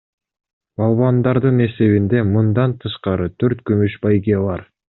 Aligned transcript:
Балбандардын 0.81 1.61
эсебинде 1.65 2.23
мындан 2.31 2.75
тышкары 2.85 3.31
төрт 3.43 3.63
күмүш 3.71 3.99
байге 4.09 4.41
бар. 4.49 4.69